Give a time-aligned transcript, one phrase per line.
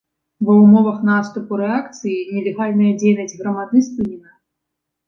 [0.45, 4.29] Ва ўмовах наступу рэакцыі нелегальная дзейнасць грамады спынена.